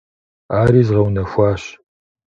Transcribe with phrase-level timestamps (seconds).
[0.59, 1.63] Ари згъэунэхуащ.